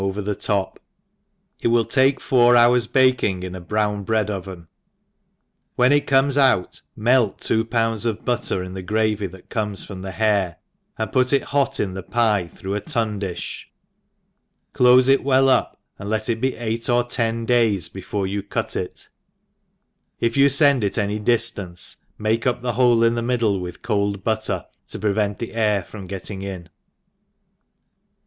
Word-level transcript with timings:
149 0.03 0.09
over 0.23 0.33
the 0.35 0.41
top; 0.41 0.79
it 1.59 1.67
will 1.67 1.85
take 1.85 2.19
four 2.19 2.55
hours 2.55 2.87
baking 2.87 3.43
in 3.43 3.53
a 3.53 3.61
brown 3.61 4.01
bread 4.03 4.29
oven^ 4.29 4.65
when 5.75 5.91
it 5.91 6.07
comes 6.07 6.39
out, 6.39 6.81
melt 6.95 7.39
two 7.39 7.63
pounds 7.63 8.03
of 8.07 8.25
butter 8.25 8.63
in 8.63 8.73
the 8.73 8.81
gravy 8.81 9.27
that 9.27 9.47
comes 9.49 9.85
from 9.85 10.01
the 10.01 10.09
hare^and 10.13 11.11
pour 11.11 11.21
it 11.31 11.43
hot 11.43 11.79
in 11.79 11.93
the 11.93 12.01
pye 12.01 12.47
through 12.47 12.73
a 12.73 12.79
tun 12.79 13.19
di(h, 13.19 13.65
clofe 14.73 15.07
it 15.07 15.23
well 15.23 15.47
up, 15.47 15.79
aind 15.99 16.07
let 16.09 16.29
it 16.29 16.41
be 16.41 16.55
eight 16.55 16.89
or 16.89 17.03
ten 17.03 17.45
days 17.45 17.87
before 17.87 18.25
you 18.25 18.41
cut 18.41 18.75
it; 18.75 19.07
if 20.19 20.35
you 20.35 20.49
fend 20.49 20.83
it 20.83 20.97
any 20.97 21.19
dii^ance, 21.19 21.97
make 22.17 22.47
up 22.47 22.63
the 22.63 22.73
hole 22.73 23.03
in 23.03 23.13
the 23.13 23.21
middle 23.21 23.59
with 23.59 23.83
cold 23.83 24.23
butter 24.23 24.65
to 24.87 24.97
prevent 24.97 25.37
the 25.37 25.53
air 25.53 25.83
from 25.83 26.07
getting 26.07 26.41
in. 26.41 26.67